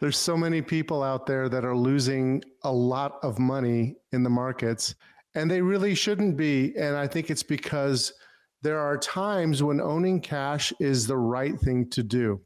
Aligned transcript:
There's 0.00 0.16
so 0.16 0.34
many 0.34 0.62
people 0.62 1.02
out 1.02 1.26
there 1.26 1.50
that 1.50 1.64
are 1.64 1.76
losing 1.76 2.42
a 2.62 2.72
lot 2.72 3.18
of 3.22 3.38
money 3.38 3.96
in 4.12 4.22
the 4.22 4.30
markets, 4.30 4.94
and 5.34 5.50
they 5.50 5.60
really 5.60 5.94
shouldn't 5.94 6.38
be. 6.38 6.74
And 6.76 6.96
I 6.96 7.06
think 7.06 7.30
it's 7.30 7.42
because 7.42 8.14
there 8.62 8.78
are 8.78 8.96
times 8.96 9.62
when 9.62 9.78
owning 9.78 10.20
cash 10.20 10.72
is 10.80 11.06
the 11.06 11.18
right 11.18 11.60
thing 11.60 11.90
to 11.90 12.02
do. 12.02 12.40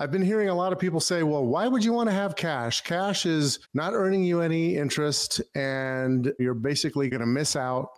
I've 0.00 0.10
been 0.10 0.22
hearing 0.22 0.48
a 0.48 0.54
lot 0.54 0.72
of 0.72 0.80
people 0.80 0.98
say, 0.98 1.22
well, 1.22 1.46
why 1.46 1.68
would 1.68 1.84
you 1.84 1.92
want 1.92 2.08
to 2.08 2.14
have 2.14 2.34
cash? 2.34 2.80
Cash 2.82 3.24
is 3.24 3.60
not 3.72 3.94
earning 3.94 4.24
you 4.24 4.40
any 4.40 4.76
interest, 4.76 5.40
and 5.54 6.32
you're 6.40 6.54
basically 6.54 7.08
going 7.08 7.20
to 7.20 7.26
miss 7.26 7.54
out 7.54 7.88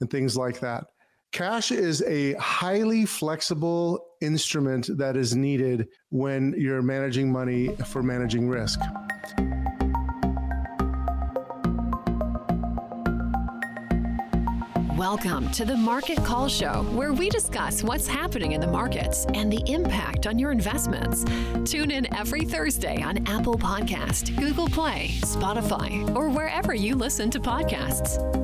and 0.00 0.08
things 0.08 0.36
like 0.36 0.60
that. 0.60 0.84
Cash 1.32 1.72
is 1.72 2.02
a 2.02 2.34
highly 2.34 3.06
flexible 3.06 4.04
instrument 4.20 4.90
that 4.98 5.16
is 5.16 5.34
needed 5.34 5.88
when 6.10 6.54
you're 6.58 6.82
managing 6.82 7.32
money 7.32 7.74
for 7.86 8.02
managing 8.02 8.50
risk. 8.50 8.78
Welcome 14.94 15.50
to 15.52 15.64
the 15.64 15.74
Market 15.74 16.18
Call 16.18 16.48
Show, 16.48 16.82
where 16.92 17.14
we 17.14 17.30
discuss 17.30 17.82
what's 17.82 18.06
happening 18.06 18.52
in 18.52 18.60
the 18.60 18.66
markets 18.66 19.24
and 19.32 19.50
the 19.50 19.62
impact 19.66 20.26
on 20.26 20.38
your 20.38 20.52
investments. 20.52 21.24
Tune 21.64 21.90
in 21.90 22.14
every 22.14 22.42
Thursday 22.42 23.00
on 23.00 23.26
Apple 23.26 23.56
Podcast, 23.56 24.36
Google 24.36 24.68
Play, 24.68 25.12
Spotify, 25.22 26.14
or 26.14 26.28
wherever 26.28 26.74
you 26.74 26.94
listen 26.94 27.30
to 27.30 27.40
podcasts. 27.40 28.41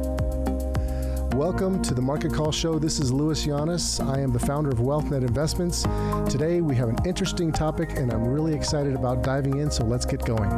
Welcome 1.38 1.80
to 1.83 1.95
the 1.95 2.02
Market 2.02 2.33
Call 2.33 2.51
Show. 2.51 2.80
This 2.80 2.98
is 2.98 3.12
Louis 3.12 3.47
Llanes. 3.47 4.05
I 4.05 4.19
am 4.19 4.33
the 4.33 4.41
founder 4.41 4.70
of 4.70 4.78
WealthNet 4.78 5.20
Investments. 5.20 5.84
Today 6.28 6.61
we 6.61 6.74
have 6.74 6.88
an 6.88 6.97
interesting 7.06 7.52
topic, 7.52 7.92
and 7.92 8.12
I'm 8.12 8.24
really 8.24 8.52
excited 8.52 8.97
about 8.97 9.23
diving 9.23 9.61
in, 9.61 9.70
so 9.70 9.84
let's 9.84 10.05
get 10.05 10.24
going. 10.24 10.51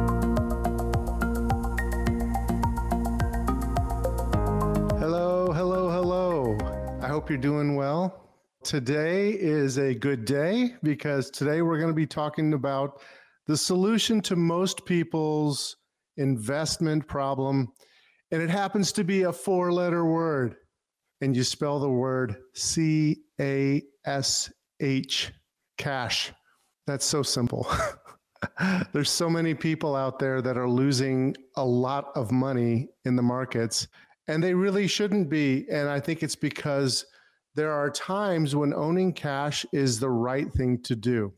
Hello, 4.97 5.51
hello, 5.51 5.91
hello. 5.91 6.57
I 6.99 7.07
hope 7.07 7.29
you're 7.29 7.37
doing 7.37 7.75
well. 7.75 8.31
Today 8.63 9.33
is 9.33 9.77
a 9.77 9.93
good 9.93 10.25
day 10.25 10.73
because 10.81 11.29
today 11.29 11.61
we're 11.61 11.77
going 11.77 11.91
to 11.91 11.93
be 11.93 12.07
talking 12.07 12.53
about 12.53 13.01
the 13.45 13.55
solution 13.55 14.19
to 14.21 14.35
most 14.35 14.83
people's 14.87 15.77
investment 16.17 17.07
problem. 17.07 17.71
And 18.31 18.41
it 18.41 18.49
happens 18.49 18.91
to 18.93 19.03
be 19.03 19.23
a 19.23 19.31
four 19.31 19.71
letter 19.71 20.05
word. 20.05 20.55
And 21.21 21.35
you 21.35 21.43
spell 21.43 21.79
the 21.79 21.89
word 21.89 22.37
C 22.53 23.21
A 23.39 23.83
S 24.05 24.51
H, 24.79 25.31
cash. 25.77 26.31
That's 26.87 27.05
so 27.05 27.21
simple. 27.21 27.67
There's 28.93 29.11
so 29.11 29.29
many 29.29 29.53
people 29.53 29.95
out 29.95 30.17
there 30.17 30.41
that 30.41 30.57
are 30.57 30.69
losing 30.69 31.35
a 31.55 31.63
lot 31.63 32.11
of 32.15 32.31
money 32.31 32.89
in 33.05 33.15
the 33.15 33.21
markets, 33.21 33.87
and 34.27 34.43
they 34.43 34.53
really 34.55 34.87
shouldn't 34.87 35.29
be. 35.29 35.67
And 35.71 35.87
I 35.87 35.99
think 35.99 36.23
it's 36.23 36.35
because 36.35 37.05
there 37.55 37.71
are 37.71 37.89
times 37.89 38.55
when 38.55 38.73
owning 38.73 39.13
cash 39.13 39.65
is 39.71 39.99
the 39.99 40.09
right 40.09 40.51
thing 40.53 40.81
to 40.83 40.95
do. 40.95 41.33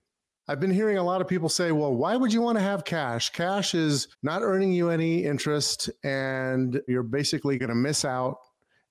I've 0.48 0.60
been 0.60 0.72
hearing 0.72 0.98
a 0.98 1.04
lot 1.04 1.22
of 1.22 1.28
people 1.28 1.48
say, 1.48 1.72
well, 1.72 1.96
why 1.96 2.18
would 2.18 2.34
you 2.34 2.42
want 2.42 2.58
to 2.58 2.64
have 2.64 2.84
cash? 2.84 3.30
Cash 3.30 3.76
is 3.76 4.10
not 4.24 4.42
earning 4.42 4.74
you 4.74 4.90
any 4.90 5.24
interest 5.24 5.90
and 6.04 6.82
you're 6.88 7.02
basically 7.02 7.58
going 7.58 7.70
to 7.70 7.76
miss 7.76 8.04
out 8.04 8.38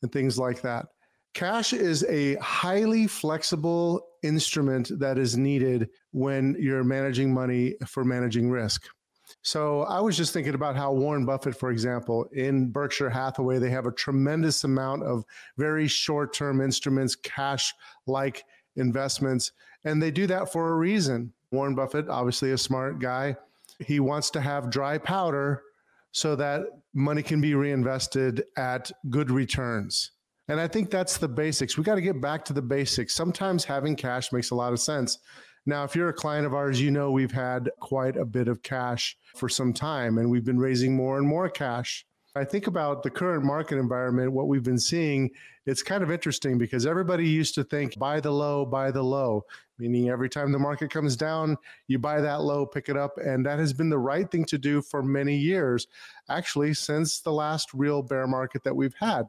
and 0.03 0.13
things 0.13 0.39
like 0.39 0.63
that. 0.63 0.87
Cash 1.35 1.73
is 1.73 2.05
a 2.05 2.35
highly 2.37 3.07
flexible 3.07 4.07
instrument 4.23 4.91
that 4.99 5.19
is 5.19 5.37
needed 5.37 5.89
when 6.11 6.55
you're 6.59 6.85
managing 6.85 7.33
money 7.33 7.75
for 7.87 8.05
managing 8.05 8.51
risk. 8.51 8.87
So 9.41 9.83
I 9.83 9.99
was 10.01 10.17
just 10.17 10.35
thinking 10.35 10.55
about 10.55 10.77
how 10.77 10.93
Warren 10.93 11.25
Buffett, 11.25 11.57
for 11.57 11.71
example, 11.71 12.27
in 12.33 12.71
Berkshire 12.71 13.09
Hathaway, 13.09 13.59
they 13.59 13.71
have 13.71 13.87
a 13.87 13.93
tremendous 13.93 14.65
amount 14.65 15.05
of 15.05 15.25
very 15.57 15.89
short 15.89 16.35
term 16.35 16.61
instruments, 16.61 17.17
cash 17.17 17.73
like 18.07 18.45
investments, 18.77 19.53
and 19.85 20.03
they 20.03 20.11
do 20.11 20.27
that 20.27 20.53
for 20.53 20.69
a 20.69 20.77
reason. 20.77 21.33
Warren 21.51 21.75
Buffett, 21.75 22.09
obviously 22.09 22.53
a 22.53 22.59
smart 22.59 22.99
guy, 22.99 23.37
he 23.79 24.01
wants 24.01 24.31
to 24.31 24.41
have 24.41 24.71
dry 24.71 24.99
powder 24.99 25.63
so 26.13 26.37
that 26.37 26.63
money 26.95 27.23
can 27.23 27.41
be 27.41 27.55
reinvested 27.55 28.45
at 28.57 28.91
good 29.11 29.31
returns. 29.31 30.13
And 30.49 30.61
I 30.61 30.69
think 30.69 30.91
that's 30.91 31.17
the 31.17 31.29
basics. 31.29 31.79
We 31.79 31.85
got 31.85 31.95
to 31.95 32.03
get 32.03 32.21
back 32.21 32.45
to 32.47 32.53
the 32.53 32.63
basics. 32.63 33.15
Sometimes 33.15 33.65
having 33.65 33.97
cash 33.97 34.33
makes 34.33 34.51
a 34.51 34.55
lot 34.55 34.73
of 34.73 34.81
sense. 34.81 35.19
Now, 35.65 35.85
if 35.85 35.95
you're 35.95 36.09
a 36.09 36.15
client 36.15 36.45
of 36.45 36.55
ours, 36.55 36.81
you 36.81 36.91
know 36.91 37.11
we've 37.11 37.33
had 37.33 37.71
quite 37.81 38.17
a 38.17 38.25
bit 38.25 38.49
of 38.49 38.63
cash 38.63 39.17
for 39.37 39.49
some 39.49 39.73
time 39.73 40.19
and 40.19 40.29
we've 40.29 40.45
been 40.45 40.59
raising 40.59 40.95
more 40.95 41.19
and 41.19 41.27
more 41.27 41.49
cash. 41.49 42.05
I 42.35 42.45
think 42.45 42.67
about 42.67 43.03
the 43.03 43.11
current 43.11 43.45
market 43.45 43.77
environment, 43.77 44.33
what 44.33 44.49
we've 44.49 44.63
been 44.63 44.79
seeing, 44.79 45.31
it's 45.67 45.83
kind 45.83 46.03
of 46.03 46.11
interesting 46.11 46.57
because 46.57 46.87
everybody 46.87 47.29
used 47.29 47.55
to 47.57 47.65
think 47.65 47.99
buy 47.99 48.21
the 48.21 48.31
low, 48.31 48.65
buy 48.65 48.91
the 48.91 49.03
low, 49.03 49.45
meaning 49.79 50.09
every 50.09 50.31
time 50.31 50.51
the 50.51 50.59
market 50.59 50.91
comes 50.91 51.15
down, 51.15 51.59
you 51.89 51.99
buy 51.99 52.23
that 52.23 52.41
low, 52.41 52.65
pick 52.65 52.89
it 52.89 52.97
up. 52.97 53.19
And 53.19 53.45
that 53.45 53.59
has 53.59 53.75
been 53.75 53.91
the 53.91 53.99
right 53.99 54.31
thing 54.31 54.47
to 54.47 54.57
do 54.57 54.81
for 54.81 55.03
many 55.03 55.37
years, 55.37 55.87
actually, 56.31 56.73
since 56.73 57.21
the 57.21 57.33
last 57.33 57.75
real 57.75 58.01
bear 58.01 58.27
market 58.27 58.65
that 58.65 58.75
we've 58.75 58.95
had 58.99 59.27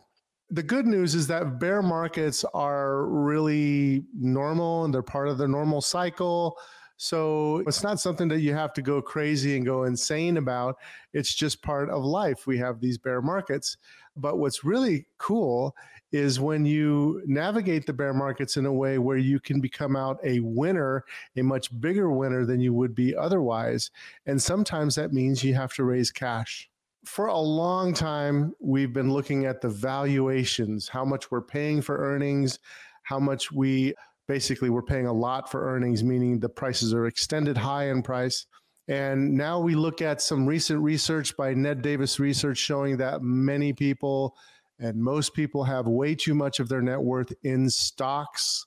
the 0.49 0.61
good 0.61 0.85
news 0.85 1.15
is 1.15 1.25
that 1.25 1.59
bear 1.59 1.81
markets 1.81 2.45
are 2.53 3.05
really 3.07 4.03
normal 4.13 4.85
and 4.85 4.93
they're 4.93 5.01
part 5.01 5.27
of 5.27 5.39
the 5.39 5.47
normal 5.47 5.81
cycle. 5.81 6.59
So 7.03 7.61
it's 7.67 7.83
not 7.83 7.99
something 7.99 8.29
that 8.29 8.39
you 8.39 8.53
have 8.53 8.71
to 8.75 8.81
go 8.81 9.01
crazy 9.01 9.57
and 9.57 9.65
go 9.65 9.83
insane 9.83 10.37
about. 10.37 10.77
It's 11.11 11.35
just 11.35 11.61
part 11.61 11.89
of 11.89 12.01
life. 12.01 12.47
We 12.47 12.57
have 12.59 12.79
these 12.79 12.97
bear 12.97 13.21
markets. 13.21 13.75
But 14.15 14.37
what's 14.37 14.63
really 14.63 15.05
cool 15.17 15.75
is 16.13 16.39
when 16.39 16.63
you 16.63 17.21
navigate 17.25 17.85
the 17.85 17.91
bear 17.91 18.13
markets 18.13 18.55
in 18.55 18.65
a 18.65 18.71
way 18.71 18.99
where 18.99 19.17
you 19.17 19.41
can 19.41 19.59
become 19.59 19.97
out 19.97 20.17
a 20.23 20.39
winner, 20.39 21.03
a 21.35 21.41
much 21.41 21.77
bigger 21.81 22.09
winner 22.09 22.45
than 22.45 22.61
you 22.61 22.73
would 22.73 22.95
be 22.95 23.13
otherwise. 23.13 23.91
And 24.25 24.41
sometimes 24.41 24.95
that 24.95 25.11
means 25.11 25.43
you 25.43 25.55
have 25.55 25.73
to 25.73 25.83
raise 25.83 26.09
cash 26.09 26.69
for 27.03 27.25
a 27.25 27.37
long 27.37 27.93
time, 27.93 28.53
we've 28.61 28.93
been 28.93 29.11
looking 29.11 29.45
at 29.45 29.59
the 29.59 29.67
valuations, 29.67 30.87
how 30.87 31.03
much 31.03 31.29
we're 31.29 31.41
paying 31.41 31.81
for 31.81 31.97
earnings, 31.97 32.59
how 33.03 33.19
much 33.19 33.51
we 33.51 33.93
basically 34.27 34.69
we're 34.69 34.81
paying 34.81 35.07
a 35.07 35.13
lot 35.13 35.49
for 35.49 35.73
earnings, 35.73 36.03
meaning 36.03 36.39
the 36.39 36.49
prices 36.49 36.93
are 36.93 37.07
extended 37.07 37.57
high 37.57 37.89
in 37.89 38.01
price. 38.01 38.45
And 38.87 39.33
now 39.33 39.59
we 39.59 39.75
look 39.75 40.01
at 40.01 40.21
some 40.21 40.45
recent 40.45 40.81
research 40.81 41.35
by 41.37 41.53
Ned 41.53 41.81
Davis 41.81 42.19
Research 42.19 42.57
showing 42.57 42.97
that 42.97 43.21
many 43.21 43.73
people 43.73 44.35
and 44.79 45.01
most 45.01 45.33
people 45.33 45.63
have 45.63 45.87
way 45.87 46.15
too 46.15 46.33
much 46.33 46.59
of 46.59 46.67
their 46.67 46.81
net 46.81 46.99
worth 46.99 47.31
in 47.43 47.69
stocks. 47.69 48.65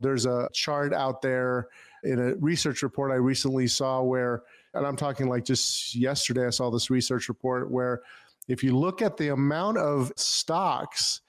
There's 0.00 0.26
a 0.26 0.48
chart 0.52 0.92
out 0.92 1.22
there 1.22 1.68
in 2.04 2.20
a 2.20 2.34
research 2.36 2.82
report 2.82 3.10
I 3.10 3.16
recently 3.16 3.66
saw 3.66 4.02
where 4.02 4.42
and 4.74 4.86
I'm 4.86 4.96
talking 4.96 5.28
like 5.28 5.44
just 5.44 5.94
yesterday, 5.94 6.46
I 6.46 6.50
saw 6.50 6.70
this 6.70 6.90
research 6.90 7.28
report 7.28 7.70
where 7.70 8.02
if 8.46 8.62
you 8.62 8.76
look 8.76 9.00
at 9.00 9.16
the 9.16 9.28
amount 9.28 9.78
of 9.78 10.12
stocks 10.16 11.22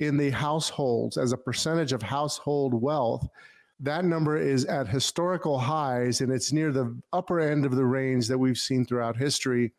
in 0.00 0.16
the 0.16 0.30
households 0.30 1.16
as 1.16 1.32
a 1.32 1.36
percentage 1.36 1.92
of 1.92 2.02
household 2.02 2.74
wealth, 2.74 3.28
that 3.80 4.04
number 4.04 4.36
is 4.36 4.64
at 4.66 4.88
historical 4.88 5.58
highs 5.58 6.20
and 6.20 6.32
it's 6.32 6.52
near 6.52 6.70
the 6.70 6.96
upper 7.12 7.40
end 7.40 7.64
of 7.66 7.74
the 7.74 7.84
range 7.84 8.28
that 8.28 8.38
we've 8.38 8.58
seen 8.58 8.84
throughout 8.84 9.16
history. 9.16 9.72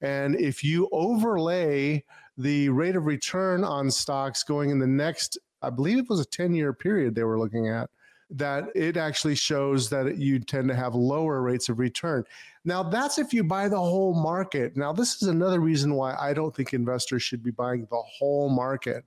And 0.00 0.40
if 0.40 0.64
you 0.64 0.88
overlay 0.90 2.04
the 2.38 2.70
rate 2.70 2.96
of 2.96 3.06
return 3.06 3.62
on 3.62 3.90
stocks 3.90 4.42
going 4.42 4.70
in 4.70 4.78
the 4.78 4.86
next, 4.86 5.38
I 5.60 5.70
believe 5.70 5.98
it 5.98 6.08
was 6.08 6.20
a 6.20 6.24
10 6.24 6.54
year 6.54 6.72
period 6.72 7.14
they 7.14 7.24
were 7.24 7.38
looking 7.38 7.68
at, 7.68 7.90
that 8.30 8.64
it 8.74 8.96
actually 8.96 9.34
shows 9.34 9.90
that 9.90 10.16
you 10.16 10.38
tend 10.38 10.68
to 10.68 10.74
have 10.74 10.94
lower 10.94 11.42
rates 11.42 11.68
of 11.68 11.78
return. 11.78 12.24
Now, 12.64 12.82
that's 12.82 13.18
if 13.18 13.34
you 13.34 13.44
buy 13.44 13.68
the 13.68 13.78
whole 13.78 14.14
market. 14.14 14.76
Now, 14.76 14.92
this 14.92 15.20
is 15.20 15.28
another 15.28 15.60
reason 15.60 15.94
why 15.94 16.16
I 16.18 16.32
don't 16.32 16.54
think 16.54 16.72
investors 16.72 17.22
should 17.22 17.42
be 17.42 17.50
buying 17.50 17.86
the 17.90 18.02
whole 18.02 18.48
market. 18.48 19.04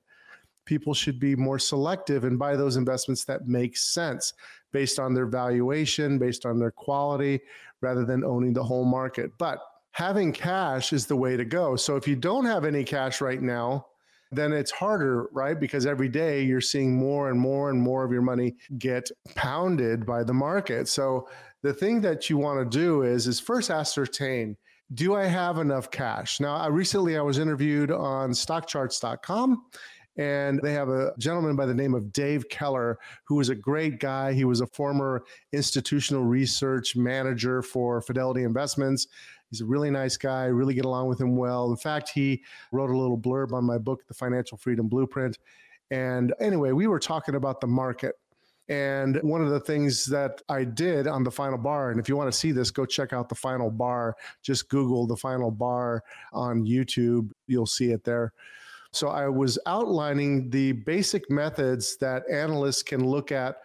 People 0.65 0.93
should 0.93 1.19
be 1.19 1.35
more 1.35 1.59
selective 1.59 2.23
and 2.23 2.39
buy 2.39 2.55
those 2.55 2.75
investments 2.75 3.23
that 3.25 3.47
make 3.47 3.77
sense 3.77 4.33
based 4.71 4.99
on 4.99 5.13
their 5.13 5.25
valuation, 5.25 6.17
based 6.17 6.45
on 6.45 6.59
their 6.59 6.71
quality, 6.71 7.39
rather 7.81 8.03
than 8.03 8.23
owning 8.23 8.53
the 8.53 8.63
whole 8.63 8.85
market. 8.85 9.31
But 9.37 9.59
having 9.91 10.33
cash 10.33 10.91
is 10.91 11.05
the 11.05 11.15
way 11.15 11.37
to 11.37 11.45
go. 11.45 11.75
So 11.75 11.95
if 11.95 12.07
you 12.07 12.15
don't 12.15 12.45
have 12.45 12.65
any 12.65 12.83
cash 12.83 13.21
right 13.21 13.41
now, 13.41 13.85
then 14.31 14.51
it's 14.51 14.71
harder, 14.71 15.29
right? 15.31 15.57
Because 15.57 15.85
every 15.85 16.09
day 16.09 16.41
you're 16.43 16.59
seeing 16.59 16.95
more 16.97 17.29
and 17.29 17.39
more 17.39 17.69
and 17.69 17.81
more 17.81 18.03
of 18.03 18.11
your 18.11 18.21
money 18.21 18.55
get 18.77 19.09
pounded 19.35 20.05
by 20.05 20.23
the 20.23 20.33
market. 20.33 20.87
So 20.89 21.29
the 21.61 21.73
thing 21.73 22.01
that 22.01 22.29
you 22.29 22.37
want 22.37 22.59
to 22.59 22.77
do 22.77 23.03
is 23.03 23.27
is 23.27 23.39
first 23.39 23.69
ascertain 23.69 24.57
do 24.93 25.15
I 25.15 25.25
have 25.25 25.57
enough 25.57 25.89
cash? 25.89 26.39
Now, 26.39 26.57
I 26.57 26.67
recently 26.67 27.17
I 27.17 27.21
was 27.21 27.39
interviewed 27.39 27.91
on 27.91 28.31
stockcharts.com 28.31 29.63
and 30.17 30.59
they 30.63 30.73
have 30.73 30.89
a 30.89 31.13
gentleman 31.17 31.55
by 31.55 31.65
the 31.65 31.73
name 31.73 31.93
of 31.93 32.13
Dave 32.13 32.47
Keller, 32.49 32.97
who 33.25 33.35
was 33.35 33.49
a 33.49 33.55
great 33.55 33.99
guy. 33.99 34.33
He 34.33 34.45
was 34.45 34.61
a 34.61 34.67
former 34.67 35.23
institutional 35.51 36.23
research 36.23 36.95
manager 36.95 37.61
for 37.61 38.01
Fidelity 38.01 38.43
Investments. 38.43 39.07
He's 39.49 39.61
a 39.61 39.65
really 39.65 39.91
nice 39.91 40.17
guy, 40.17 40.45
really 40.45 40.73
get 40.73 40.85
along 40.85 41.07
with 41.07 41.19
him 41.19 41.35
well. 41.35 41.69
In 41.69 41.77
fact, 41.77 42.09
he 42.09 42.43
wrote 42.71 42.89
a 42.89 42.97
little 42.97 43.17
blurb 43.17 43.51
on 43.53 43.63
my 43.63 43.77
book, 43.77 44.07
The 44.07 44.13
Financial 44.13 44.57
Freedom 44.57 44.87
Blueprint. 44.87 45.37
And 45.91 46.33
anyway, 46.39 46.71
we 46.71 46.87
were 46.87 46.99
talking 46.99 47.35
about 47.35 47.61
the 47.61 47.67
market. 47.67 48.15
And 48.67 49.21
one 49.21 49.43
of 49.43 49.51
the 49.51 49.59
things 49.59 50.05
that 50.05 50.41
I 50.49 50.63
did 50.63 51.05
on 51.05 51.23
the 51.23 51.29
final 51.29 51.59
bar, 51.59 51.91
and 51.91 51.99
if 51.99 52.09
you 52.09 52.15
want 52.15 52.31
to 52.31 52.37
see 52.37 52.51
this, 52.51 52.71
go 52.71 52.83
check 52.83 53.13
out 53.13 53.29
the 53.29 53.35
final 53.35 53.69
bar. 53.69 54.15
Just 54.41 54.69
Google 54.69 55.05
the 55.05 55.15
final 55.15 55.51
bar 55.51 56.03
on 56.33 56.65
YouTube, 56.65 57.29
you'll 57.45 57.67
see 57.67 57.91
it 57.91 58.03
there. 58.03 58.33
So 58.95 59.09
I 59.09 59.27
was 59.27 59.59
outlining 59.65 60.49
the 60.49 60.71
basic 60.71 61.29
methods 61.29 61.97
that 61.97 62.23
analysts 62.31 62.81
can 62.81 63.05
look 63.05 63.31
at 63.31 63.57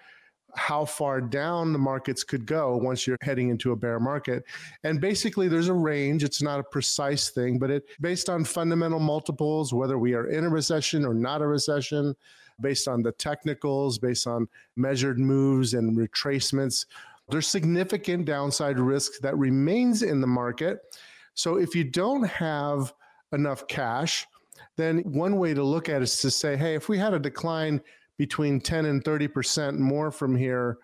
how 0.57 0.85
far 0.85 1.21
down 1.21 1.73
the 1.73 1.79
markets 1.79 2.25
could 2.25 2.45
go 2.45 2.77
once 2.77 3.07
you're 3.07 3.17
heading 3.23 3.51
into 3.51 3.71
a 3.71 3.77
bear 3.77 4.01
market. 4.01 4.43
And 4.83 5.01
basically 5.01 5.47
there's 5.47 5.69
a 5.69 5.73
range. 5.73 6.25
It's 6.25 6.43
not 6.43 6.59
a 6.59 6.65
precise 6.65 7.31
thing, 7.31 7.59
but 7.59 7.71
it 7.71 7.85
based 8.01 8.29
on 8.29 8.45
fundamental 8.45 8.99
multiples, 8.99 9.73
whether 9.73 9.99
we 9.99 10.15
are 10.15 10.29
in 10.29 10.45
a 10.45 10.49
recession 10.49 11.05
or 11.05 11.15
not 11.15 11.43
a 11.43 11.47
recession, 11.47 12.17
based 12.61 12.89
on 12.89 13.03
the 13.03 13.13
technicals, 13.13 13.99
based 13.99 14.27
on 14.27 14.49
measured 14.77 15.21
moves 15.21 15.75
and 15.75 15.97
retracements. 15.97 16.87
There's 17.29 17.47
significant 17.47 18.25
downside 18.25 18.81
risk 18.81 19.21
that 19.21 19.39
remains 19.39 20.03
in 20.03 20.21
the 20.21 20.27
market. 20.27 20.81
So 21.35 21.57
if 21.57 21.77
you 21.77 21.85
don't 21.85 22.25
have 22.25 22.93
enough 23.33 23.69
cash, 23.69 24.27
then 24.81 24.99
one 25.01 25.37
way 25.37 25.53
to 25.55 25.63
look 25.63 25.89
at 25.89 25.97
it 25.97 26.05
is 26.05 26.21
to 26.21 26.31
say, 26.31 26.57
hey, 26.57 26.75
if 26.75 26.89
we 26.89 26.99
had 26.99 27.15
a 27.15 27.19
decline 27.19 27.81
between 28.17 28.61
10 28.61 28.87
and 28.87 29.05
30% 29.05 29.79
more 29.79 30.11
from 30.11 30.35
here, 30.35 30.79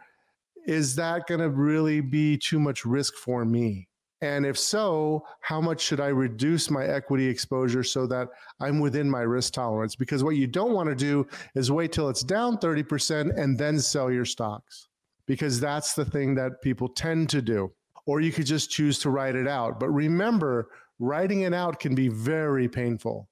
is 0.67 0.97
that 0.97 1.27
going 1.27 1.41
to 1.41 1.49
really 1.49 2.01
be 2.01 2.37
too 2.37 2.59
much 2.59 2.85
risk 2.85 3.15
for 3.15 3.45
me? 3.45 3.89
And 4.23 4.47
if 4.47 4.59
so, 4.59 5.27
how 5.41 5.61
much 5.61 5.81
should 5.81 6.01
I 6.01 6.07
reduce 6.09 6.71
my 6.71 6.87
equity 6.87 7.27
exposure 7.27 7.85
so 7.85 8.07
that 8.07 8.29
I'm 8.61 8.81
within 8.81 9.11
my 9.11 9.21
risk 9.21 9.53
tolerance? 9.53 9.95
Because 9.95 10.25
what 10.25 10.37
you 10.37 10.47
don't 10.47 10.73
want 10.73 10.89
to 10.89 10.95
do 10.95 11.27
is 11.55 11.71
wait 11.71 11.93
till 11.93 12.09
it's 12.09 12.25
down 12.25 12.57
30% 12.57 13.39
and 13.39 13.59
then 13.59 13.79
sell 13.79 14.11
your 14.11 14.25
stocks, 14.25 14.89
because 15.27 15.61
that's 15.61 15.93
the 15.93 16.05
thing 16.05 16.35
that 16.37 16.63
people 16.63 16.89
tend 16.89 17.29
to 17.31 17.43
do. 17.43 17.71
Or 18.07 18.21
you 18.21 18.33
could 18.33 18.47
just 18.47 18.71
choose 18.71 18.99
to 19.01 19.11
write 19.11 19.37
it 19.37 19.47
out. 19.47 19.79
But 19.79 19.91
remember, 19.91 20.69
writing 20.99 21.43
it 21.43 21.53
out 21.53 21.79
can 21.79 21.95
be 21.95 22.09
very 22.09 22.69
painful. 22.69 23.29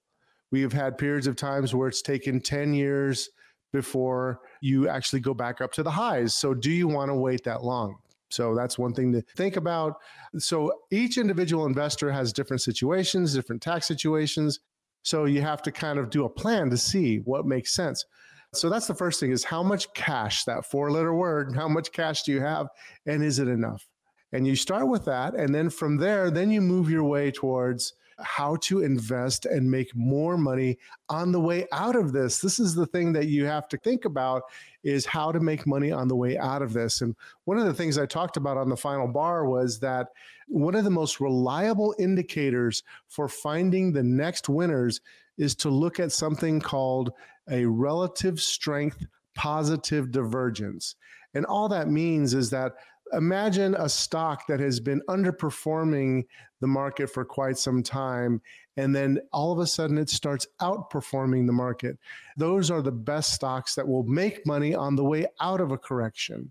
We 0.55 0.61
have 0.61 0.73
had 0.73 0.97
periods 0.97 1.27
of 1.27 1.35
times 1.35 1.75
where 1.75 1.89
it's 1.89 2.01
taken 2.01 2.41
10 2.41 2.75
years 2.75 3.29
before 3.73 4.39
you 4.61 4.89
actually 4.89 5.19
go 5.19 5.35
back 5.35 5.61
up 5.61 5.73
to 5.73 5.83
the 5.83 5.91
highs. 5.91 6.37
So, 6.37 6.55
do 6.55 6.71
you 6.71 6.87
want 6.87 7.11
to 7.11 7.15
wait 7.17 7.43
that 7.43 7.65
long? 7.65 7.97
So 8.29 8.55
that's 8.55 8.79
one 8.79 8.95
thing 8.95 9.13
to 9.15 9.23
think 9.37 9.57
about. 9.57 9.97
So 10.39 10.73
each 10.93 11.19
individual 11.19 11.67
investor 11.67 12.13
has 12.13 12.33
different 12.33 12.63
situations, 12.63 13.35
different 13.35 13.63
tax 13.63 13.89
situations. 13.89 14.61
So 15.03 15.25
you 15.25 15.43
have 15.43 15.61
to 15.63 15.73
kind 15.73 15.99
of 15.99 16.09
do 16.09 16.25
a 16.25 16.29
plan 16.29 16.71
to 16.71 16.77
see 16.77 17.17
what 17.25 17.47
makes 17.47 17.75
sense. 17.75 18.05
So 18.53 18.71
that's 18.71 18.87
the 18.87 18.95
first 18.95 19.19
thing 19.19 19.33
is 19.33 19.43
how 19.43 19.65
much 19.65 19.93
cash, 19.93 20.45
that 20.45 20.67
four 20.67 20.93
letter 20.93 21.15
word, 21.15 21.57
how 21.57 21.67
much 21.67 21.91
cash 21.91 22.23
do 22.23 22.31
you 22.31 22.41
have 22.41 22.69
and 23.07 23.25
is 23.25 23.41
it 23.41 23.49
enough? 23.49 23.89
And 24.33 24.47
you 24.47 24.55
start 24.55 24.87
with 24.87 25.05
that. 25.07 25.35
And 25.35 25.53
then 25.53 25.69
from 25.69 25.97
there, 25.97 26.31
then 26.31 26.53
you 26.53 26.61
move 26.61 26.89
your 26.89 27.03
way 27.03 27.33
towards 27.33 27.95
how 28.19 28.57
to 28.57 28.83
invest 28.83 29.47
and 29.47 29.71
make 29.71 29.95
more 29.95 30.37
money 30.37 30.79
on 31.09 31.33
the 31.33 31.41
way 31.41 31.67
out 31.73 31.97
of 31.97 32.13
this. 32.13 32.41
This 32.41 32.59
is 32.59 32.75
the 32.75 32.87
thing 32.87 33.13
that 33.15 33.27
you 33.27 33.45
have 33.47 33.69
to 33.69 33.77
think 33.79 34.05
about 34.05 34.43
is 34.83 35.07
how 35.07 35.33
to 35.33 35.41
make 35.41 35.67
money 35.67 35.91
on 35.91 36.09
the 36.09 36.17
way 36.17 36.39
out 36.39 36.63
of 36.63 36.73
this. 36.73 37.01
And 37.01 37.17
one 37.45 37.59
of 37.59 37.67
the 37.67 37.75
things 37.75 37.99
I 37.99 38.07
talked 38.07 38.37
about 38.37 38.57
on 38.57 38.69
the 38.69 38.77
final 38.77 39.09
bar 39.09 39.47
was 39.47 39.81
that 39.81 40.09
one 40.47 40.75
of 40.75 40.85
the 40.85 40.91
most 40.91 41.21
reliable 41.21 41.95
indicators 41.99 42.83
for 43.09 43.29
finding 43.29 43.93
the 43.93 44.03
next 44.03 44.49
winners 44.49 45.01
is 45.39 45.55
to 45.57 45.69
look 45.69 45.99
at 45.99 46.13
something 46.13 46.61
called 46.61 47.13
a 47.51 47.65
relative 47.67 48.41
strength 48.41 49.05
positive 49.35 50.11
divergence. 50.11 50.95
And 51.35 51.45
all 51.47 51.69
that 51.69 51.89
means 51.89 52.35
is 52.35 52.51
that 52.51 52.75
imagine 53.13 53.75
a 53.75 53.89
stock 53.89 54.47
that 54.49 54.61
has 54.61 54.81
been 54.81 55.03
underperforming 55.09 56.25
the 56.61 56.67
market 56.67 57.09
for 57.11 57.25
quite 57.25 57.59
some 57.59 57.83
time 57.83 58.41
and 58.77 58.95
then 58.95 59.21
all 59.33 59.53
of 59.53 59.59
a 59.59 59.67
sudden 59.67 59.99
it 59.99 60.09
starts 60.09 60.47
outperforming 60.61 61.47
the 61.47 61.53
market. 61.53 61.99
Those 62.37 62.71
are 62.71 62.83
the 62.83 62.91
best 62.91 63.33
stocks 63.33 63.75
that 63.75 63.87
will 63.87 64.05
make 64.05 64.47
money 64.47 64.75
on 64.75 64.97
the 64.97 65.05
way 65.05 65.27
out 65.41 65.61
of 65.61 65.71
a 65.71 65.79
correction. 65.79 66.51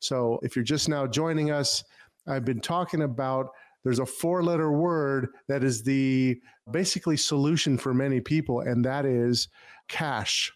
So 0.00 0.38
if 0.42 0.56
you're 0.56 0.64
just 0.64 0.88
now 0.88 1.06
joining 1.06 1.50
us 1.50 1.84
i've 2.28 2.44
been 2.44 2.60
talking 2.60 3.02
about 3.02 3.50
there's 3.84 3.98
a 3.98 4.06
four 4.06 4.42
letter 4.42 4.70
word 4.72 5.28
that 5.48 5.64
is 5.64 5.82
the 5.82 6.40
basically 6.70 7.16
solution 7.16 7.76
for 7.76 7.92
many 7.92 8.20
people 8.20 8.60
and 8.60 8.84
that 8.84 9.04
is 9.04 9.48
cash. 9.88 10.52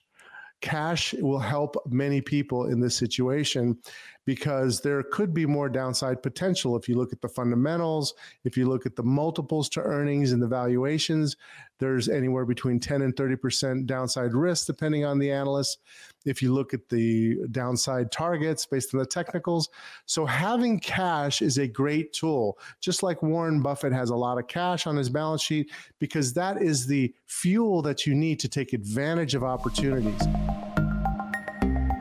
Cash 0.61 1.13
will 1.15 1.39
help 1.39 1.77
many 1.87 2.21
people 2.21 2.67
in 2.67 2.81
this 2.81 2.97
situation 2.97 3.79
because 4.27 4.81
there 4.81 5.03
could 5.05 5.33
be 5.33 5.47
more 5.47 5.69
downside 5.69 6.21
potential 6.21 6.77
if 6.77 6.89
you 6.89 6.97
look 6.97 7.13
at 7.13 7.23
the 7.23 7.29
fundamentals, 7.29 8.13
if 8.45 8.57
you 8.57 8.67
look 8.67 8.85
at 8.85 8.97
the 8.97 9.03
multiples 9.03 9.69
to 9.71 9.81
earnings 9.81 10.33
and 10.33 10.43
the 10.43 10.49
valuations, 10.49 11.37
there's 11.79 12.09
anywhere 12.09 12.45
between 12.45 12.81
10 12.81 13.03
and 13.03 13.15
30% 13.15 13.87
downside 13.87 14.35
risk 14.35 14.67
depending 14.67 15.05
on 15.05 15.21
the 15.21 15.31
analyst. 15.31 15.79
If 16.25 16.43
you 16.43 16.53
look 16.53 16.75
at 16.75 16.89
the 16.89 17.37
downside 17.53 18.11
targets 18.11 18.67
based 18.67 18.93
on 18.95 18.99
the 18.99 19.07
technicals, 19.07 19.69
so 20.07 20.27
having 20.27 20.81
cash 20.81 21.41
is 21.41 21.59
a 21.59 21.69
great 21.69 22.13
tool. 22.13 22.59
Just 22.81 23.05
like 23.05 23.23
Warren 23.23 23.63
Buffett 23.63 23.93
has 23.93 24.11
a 24.11 24.17
lot 24.17 24.39
of 24.39 24.49
cash 24.49 24.89
on 24.89 24.97
his 24.97 25.09
balance 25.09 25.43
sheet 25.43 25.71
because 26.01 26.33
that 26.35 26.61
is 26.61 26.87
the 26.87 27.15
fuel 27.27 27.81
that 27.83 28.07
you 28.07 28.15
need 28.15 28.41
to 28.41 28.49
take 28.49 28.73
advantage 28.73 29.37
of 29.37 29.45
opportunities. 29.45 30.27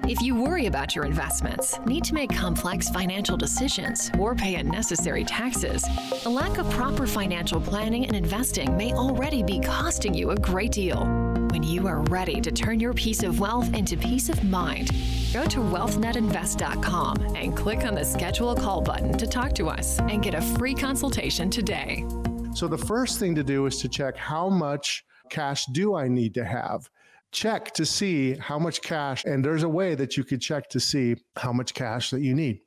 If 0.07 0.21
you 0.21 0.35
worry 0.35 0.67
about 0.67 0.95
your 0.95 1.03
investments, 1.03 1.79
need 1.87 2.03
to 2.03 2.13
make 2.13 2.29
complex 2.29 2.89
financial 2.89 3.35
decisions, 3.35 4.11
or 4.19 4.35
pay 4.35 4.53
unnecessary 4.53 5.23
taxes, 5.23 5.83
a 6.25 6.29
lack 6.29 6.59
of 6.59 6.69
proper 6.69 7.07
financial 7.07 7.59
planning 7.59 8.05
and 8.05 8.15
investing 8.15 8.77
may 8.77 8.93
already 8.93 9.41
be 9.41 9.59
costing 9.59 10.13
you 10.13 10.29
a 10.29 10.35
great 10.35 10.73
deal. 10.73 11.07
When 11.49 11.63
you 11.63 11.87
are 11.87 12.01
ready 12.03 12.39
to 12.39 12.51
turn 12.51 12.79
your 12.79 12.93
piece 12.93 13.23
of 13.23 13.39
wealth 13.39 13.73
into 13.73 13.97
peace 13.97 14.29
of 14.29 14.43
mind, 14.43 14.91
go 15.33 15.43
to 15.47 15.57
wealthnetinvest.com 15.57 17.35
and 17.35 17.57
click 17.57 17.79
on 17.79 17.95
the 17.95 18.05
schedule 18.05 18.51
a 18.51 18.61
call 18.61 18.81
button 18.81 19.17
to 19.17 19.25
talk 19.25 19.55
to 19.55 19.69
us 19.69 19.97
and 20.01 20.21
get 20.21 20.35
a 20.35 20.41
free 20.41 20.75
consultation 20.75 21.49
today. 21.49 22.05
So, 22.53 22.67
the 22.67 22.77
first 22.77 23.17
thing 23.17 23.33
to 23.33 23.43
do 23.43 23.65
is 23.65 23.81
to 23.81 23.89
check 23.89 24.15
how 24.17 24.49
much 24.49 25.03
cash 25.31 25.65
do 25.65 25.95
I 25.95 26.07
need 26.07 26.35
to 26.35 26.45
have? 26.45 26.91
Check 27.35 27.73
to 27.73 27.85
see 27.85 28.35
how 28.35 28.57
much 28.57 28.81
cash, 28.81 29.25
and 29.25 29.43
there's 29.43 29.63
a 29.63 29.69
way 29.69 29.93
that 29.95 30.15
you 30.15 30.23
could 30.23 30.41
check 30.41 30.69
to 30.69 30.79
see 30.79 31.15
how 31.35 31.51
much 31.51 31.73
cash 31.73 32.09
that 32.11 32.21
you 32.21 32.33
need. 32.33 32.61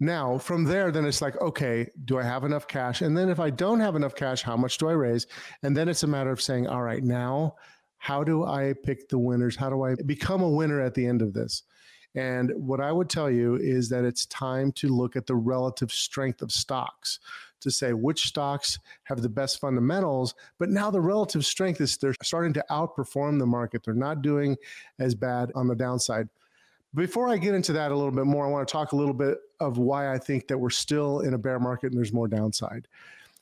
Now, 0.00 0.38
from 0.38 0.64
there, 0.64 0.90
then 0.90 1.04
it's 1.04 1.22
like, 1.22 1.40
okay, 1.40 1.88
do 2.04 2.18
I 2.18 2.24
have 2.24 2.44
enough 2.44 2.66
cash? 2.66 3.00
And 3.00 3.16
then 3.16 3.28
if 3.28 3.40
I 3.40 3.50
don't 3.50 3.80
have 3.80 3.96
enough 3.96 4.14
cash, 4.14 4.42
how 4.42 4.56
much 4.56 4.78
do 4.78 4.88
I 4.88 4.92
raise? 4.92 5.26
And 5.62 5.76
then 5.76 5.88
it's 5.88 6.02
a 6.02 6.08
matter 6.08 6.30
of 6.30 6.42
saying, 6.42 6.66
all 6.66 6.82
right, 6.82 7.02
now, 7.02 7.54
how 7.98 8.22
do 8.22 8.44
I 8.44 8.74
pick 8.84 9.08
the 9.08 9.18
winners? 9.18 9.56
How 9.56 9.70
do 9.70 9.82
I 9.82 9.94
become 10.06 10.42
a 10.42 10.48
winner 10.48 10.80
at 10.80 10.94
the 10.94 11.06
end 11.06 11.22
of 11.22 11.32
this? 11.32 11.62
And 12.14 12.52
what 12.56 12.80
I 12.80 12.90
would 12.90 13.08
tell 13.08 13.30
you 13.30 13.56
is 13.56 13.88
that 13.90 14.04
it's 14.04 14.26
time 14.26 14.72
to 14.72 14.88
look 14.88 15.14
at 15.14 15.26
the 15.26 15.36
relative 15.36 15.92
strength 15.92 16.42
of 16.42 16.50
stocks 16.50 17.20
to 17.60 17.70
say 17.70 17.92
which 17.92 18.26
stocks 18.26 18.78
have 19.04 19.22
the 19.22 19.28
best 19.28 19.60
fundamentals. 19.60 20.34
But 20.58 20.70
now 20.70 20.90
the 20.90 21.00
relative 21.00 21.44
strength 21.44 21.80
is 21.80 21.96
they're 21.96 22.14
starting 22.22 22.52
to 22.54 22.64
outperform 22.70 23.38
the 23.38 23.46
market. 23.46 23.82
They're 23.84 23.94
not 23.94 24.22
doing 24.22 24.56
as 24.98 25.14
bad 25.14 25.50
on 25.54 25.66
the 25.66 25.76
downside. 25.76 26.28
Before 26.94 27.28
I 27.28 27.36
get 27.36 27.54
into 27.54 27.72
that 27.74 27.92
a 27.92 27.94
little 27.94 28.12
bit 28.12 28.24
more, 28.24 28.46
I 28.46 28.50
want 28.50 28.66
to 28.66 28.72
talk 28.72 28.92
a 28.92 28.96
little 28.96 29.14
bit 29.14 29.38
of 29.60 29.76
why 29.78 30.12
I 30.12 30.18
think 30.18 30.48
that 30.48 30.58
we're 30.58 30.70
still 30.70 31.20
in 31.20 31.34
a 31.34 31.38
bear 31.38 31.58
market 31.58 31.88
and 31.88 31.98
there's 31.98 32.12
more 32.12 32.28
downside. 32.28 32.88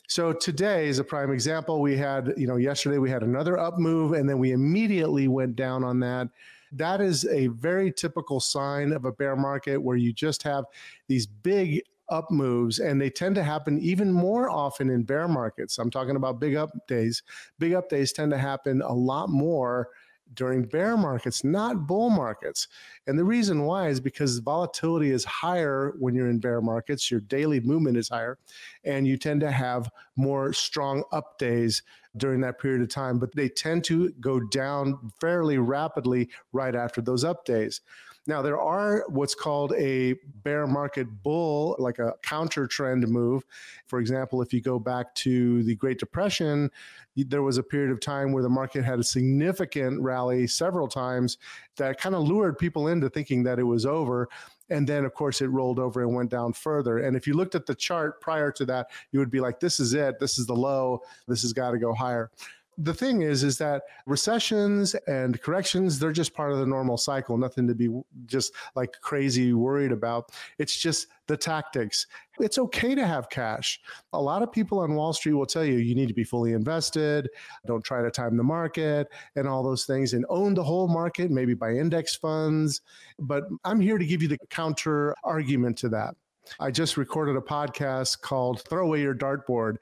So 0.08 0.32
today 0.32 0.88
is 0.88 0.99
a 0.99 1.04
prime 1.04 1.32
example. 1.32 1.80
We 1.80 1.96
had, 1.96 2.35
you 2.37 2.46
know, 2.46 2.56
yesterday 2.56 2.99
we 2.99 3.11
had 3.11 3.23
another 3.23 3.58
up 3.58 3.78
move 3.78 4.12
and 4.12 4.28
then 4.28 4.38
we 4.38 4.52
immediately 4.52 5.26
went 5.28 5.56
down 5.56 5.82
on 5.82 6.00
that. 6.00 6.28
That 6.73 7.00
is 7.00 7.25
a 7.26 7.49
very 7.49 7.92
typical 7.92 8.40
sign 8.40 8.92
of 8.92 9.04
a 9.04 9.12
bear 9.12 9.37
market 9.37 9.78
where 9.78 9.96
you 9.96 10.12
just 10.12 10.42
have 10.42 10.64
these 11.08 11.26
big 11.26 11.82
up 12.08 12.30
moves, 12.30 12.78
and 12.78 13.00
they 13.00 13.10
tend 13.10 13.34
to 13.36 13.42
happen 13.42 13.78
even 13.78 14.12
more 14.12 14.50
often 14.50 14.90
in 14.90 15.02
bear 15.02 15.28
markets. 15.28 15.78
I'm 15.78 15.90
talking 15.90 16.16
about 16.16 16.40
big 16.40 16.54
up 16.56 16.70
days. 16.86 17.22
Big 17.58 17.75
up 17.75 17.88
days 17.88 18.12
tend 18.12 18.30
to 18.32 18.38
happen 18.38 18.82
a 18.82 18.92
lot 18.92 19.28
more 19.28 19.88
during 20.34 20.64
bear 20.64 20.96
markets, 20.96 21.44
not 21.44 21.86
bull 21.86 22.10
markets. 22.10 22.68
And 23.06 23.18
the 23.18 23.25
reason 23.25 23.62
why 23.62 23.88
is 23.88 24.00
because 24.00 24.38
volatility 24.38 25.10
is 25.10 25.25
higher 25.25 25.94
when 25.98 26.14
you're 26.14 26.28
in 26.28 26.40
bear 26.40 26.60
markets, 26.60 27.10
your 27.10 27.20
daily 27.20 27.60
movement 27.60 27.96
is 27.96 28.08
higher, 28.08 28.38
and 28.84 29.06
you 29.06 29.16
tend 29.16 29.40
to 29.42 29.50
have 29.50 29.88
more 30.16 30.52
strong 30.52 31.04
up 31.12 31.38
days 31.38 31.82
during 32.16 32.40
that 32.40 32.58
period 32.58 32.82
of 32.82 32.88
time, 32.88 33.18
but 33.18 33.34
they 33.34 33.48
tend 33.48 33.84
to 33.84 34.10
go 34.20 34.40
down 34.40 35.12
fairly 35.20 35.58
rapidly 35.58 36.28
right 36.52 36.75
after 36.75 37.00
those 37.00 37.25
up 37.25 37.44
days. 37.44 37.80
Now, 38.28 38.42
there 38.42 38.61
are 38.61 39.04
what's 39.09 39.35
called 39.35 39.73
a 39.75 40.14
bear 40.42 40.66
market 40.66 41.06
bull, 41.23 41.76
like 41.78 41.99
a 42.00 42.14
counter 42.23 42.66
trend 42.66 43.06
move. 43.09 43.45
For 43.87 44.00
example, 44.00 44.42
if 44.42 44.52
you 44.52 44.61
go 44.61 44.78
back 44.78 45.14
to 45.16 45.62
the 45.62 45.76
Great 45.76 45.99
Depression, 45.99 46.71
there 47.16 47.42
was 47.42 47.59
a 47.59 47.62
period 47.62 47.92
of 47.92 48.00
time 48.00 48.33
where 48.33 48.42
the 48.42 48.49
market 48.49 48.85
had 48.85 48.99
a 48.99 49.04
significant 49.04 50.00
rally 50.00 50.47
several 50.47 50.88
times 50.88 51.38
that 51.76 52.00
kind 52.00 52.14
of 52.14 52.23
lured 52.23 52.59
people 52.59 52.88
into 52.88 53.09
thinking 53.09 53.45
that 53.45 53.59
it 53.61 53.64
was 53.64 53.87
over. 53.87 54.28
And 54.71 54.88
then, 54.88 55.04
of 55.04 55.14
course, 55.14 55.40
it 55.40 55.47
rolled 55.47 55.78
over 55.78 56.02
and 56.02 56.12
went 56.12 56.30
down 56.30 56.52
further. 56.52 56.99
And 56.99 57.16
if 57.16 57.28
you 57.28 57.35
looked 57.35 57.54
at 57.54 57.66
the 57.66 57.75
chart 57.75 58.21
prior 58.21 58.50
to 58.52 58.64
that, 58.66 58.88
you 59.12 59.21
would 59.21 59.30
be 59.30 59.38
like, 59.38 59.61
this 59.61 59.78
is 59.78 59.95
it. 59.95 60.18
This 60.18 60.40
is 60.40 60.47
the 60.47 60.56
low. 60.56 61.02
This 61.28 61.42
has 61.42 61.52
got 61.52 61.71
to 61.71 61.78
go 61.78 61.95
higher 61.95 62.33
the 62.78 62.92
thing 62.92 63.23
is 63.23 63.42
is 63.42 63.56
that 63.59 63.85
recessions 64.04 64.95
and 65.06 65.40
corrections 65.40 65.99
they're 65.99 66.12
just 66.12 66.35
part 66.35 66.52
of 66.52 66.59
the 66.59 66.66
normal 66.66 66.97
cycle 66.97 67.38
nothing 67.38 67.66
to 67.66 67.75
be 67.75 67.88
just 68.26 68.52
like 68.75 68.92
crazy 69.00 69.52
worried 69.52 69.92
about. 69.92 70.30
It's 70.59 70.76
just 70.76 71.09
the 71.26 71.37
tactics. 71.37 72.06
It's 72.38 72.59
okay 72.59 72.95
to 72.95 73.06
have 73.06 73.30
cash. 73.30 73.80
A 74.12 74.21
lot 74.21 74.42
of 74.42 74.52
people 74.52 74.80
on 74.80 74.95
wall 74.95 75.12
street 75.12 75.33
will 75.33 75.47
tell 75.47 75.64
you 75.64 75.78
you 75.78 75.95
need 75.95 76.09
to 76.09 76.14
be 76.14 76.23
fully 76.25 76.52
invested. 76.52 77.28
Don't 77.66 77.85
try 77.85 78.02
to 78.02 78.11
time 78.11 78.37
the 78.37 78.45
market 78.45 79.09
and 79.35 79.49
all 79.49 79.62
those 79.62 79.87
things 79.87 80.12
and 80.12 80.26
own 80.28 80.54
the 80.54 80.62
whole 80.62 80.88
market 80.88 81.30
maybe 81.30 81.54
buy 81.54 81.73
index 81.73 82.14
funds. 82.14 82.83
But 83.18 83.45
i'm 83.64 83.80
here 83.80 83.99
to 83.99 84.06
give 84.06 84.23
you 84.23 84.28
the 84.28 84.38
counter 84.50 85.14
argument 85.25 85.78
to 85.78 85.88
that. 85.90 86.14
I 86.61 86.71
just 86.71 86.97
recorded 86.97 87.37
a 87.37 87.40
podcast 87.40 88.21
called 88.21 88.62
throw 88.62 88.87
away 88.87 89.00
your 89.00 89.14
dartboard 89.14 89.76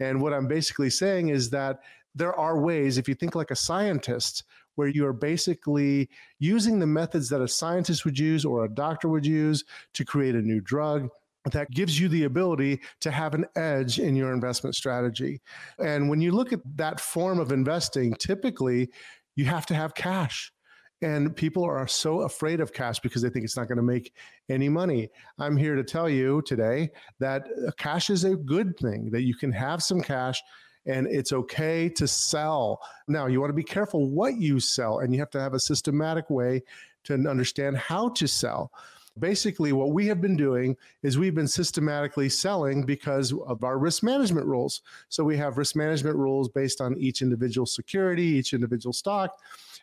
and 0.00 0.20
what 0.20 0.34
I'm 0.34 0.46
basically 0.46 0.90
saying 0.90 1.28
is 1.28 1.50
that 1.50 1.80
there 2.16 2.34
are 2.34 2.60
ways, 2.60 2.98
if 2.98 3.08
you 3.08 3.14
think 3.14 3.34
like 3.34 3.50
a 3.50 3.56
scientist, 3.56 4.44
where 4.74 4.88
you 4.88 5.06
are 5.06 5.12
basically 5.12 6.08
using 6.38 6.78
the 6.78 6.86
methods 6.86 7.28
that 7.28 7.40
a 7.40 7.48
scientist 7.48 8.04
would 8.04 8.18
use 8.18 8.44
or 8.44 8.64
a 8.64 8.74
doctor 8.74 9.08
would 9.08 9.26
use 9.26 9.64
to 9.94 10.04
create 10.04 10.34
a 10.34 10.42
new 10.42 10.60
drug 10.60 11.08
that 11.52 11.70
gives 11.70 11.98
you 11.98 12.08
the 12.08 12.24
ability 12.24 12.80
to 13.00 13.10
have 13.10 13.34
an 13.34 13.46
edge 13.56 13.98
in 13.98 14.16
your 14.16 14.32
investment 14.32 14.74
strategy. 14.74 15.40
And 15.78 16.10
when 16.10 16.20
you 16.20 16.32
look 16.32 16.52
at 16.52 16.60
that 16.74 17.00
form 17.00 17.38
of 17.38 17.52
investing, 17.52 18.14
typically 18.14 18.90
you 19.36 19.44
have 19.44 19.66
to 19.66 19.74
have 19.74 19.94
cash. 19.94 20.52
And 21.02 21.36
people 21.36 21.62
are 21.62 21.86
so 21.86 22.22
afraid 22.22 22.60
of 22.60 22.72
cash 22.72 22.98
because 23.00 23.22
they 23.22 23.28
think 23.28 23.44
it's 23.44 23.56
not 23.56 23.68
going 23.68 23.76
to 23.76 23.82
make 23.82 24.14
any 24.48 24.68
money. 24.68 25.10
I'm 25.38 25.56
here 25.56 25.76
to 25.76 25.84
tell 25.84 26.08
you 26.08 26.42
today 26.42 26.90
that 27.20 27.46
uh, 27.66 27.70
cash 27.76 28.08
is 28.08 28.24
a 28.24 28.34
good 28.34 28.76
thing, 28.78 29.10
that 29.10 29.22
you 29.22 29.34
can 29.34 29.52
have 29.52 29.82
some 29.82 30.00
cash 30.00 30.40
and 30.86 31.06
it's 31.06 31.32
okay 31.32 31.88
to 31.90 32.06
sell. 32.06 32.80
Now, 33.08 33.26
you 33.26 33.40
want 33.40 33.50
to 33.50 33.54
be 33.54 33.64
careful 33.64 34.08
what 34.08 34.36
you 34.36 34.60
sell, 34.60 35.00
and 35.00 35.12
you 35.12 35.20
have 35.20 35.30
to 35.30 35.40
have 35.40 35.54
a 35.54 35.60
systematic 35.60 36.30
way 36.30 36.62
to 37.04 37.14
understand 37.14 37.76
how 37.76 38.10
to 38.10 38.26
sell. 38.26 38.72
Basically, 39.18 39.72
what 39.72 39.92
we 39.92 40.06
have 40.08 40.20
been 40.20 40.36
doing 40.36 40.76
is 41.02 41.16
we've 41.16 41.34
been 41.34 41.48
systematically 41.48 42.28
selling 42.28 42.84
because 42.84 43.32
of 43.46 43.64
our 43.64 43.78
risk 43.78 44.02
management 44.02 44.46
rules. 44.46 44.82
So 45.08 45.24
we 45.24 45.38
have 45.38 45.56
risk 45.56 45.74
management 45.74 46.16
rules 46.16 46.50
based 46.50 46.82
on 46.82 46.98
each 46.98 47.22
individual 47.22 47.66
security, 47.66 48.24
each 48.24 48.52
individual 48.52 48.92
stock 48.92 49.38